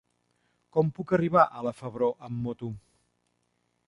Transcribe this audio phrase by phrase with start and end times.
[0.77, 2.71] Com puc arribar a la Febró amb moto?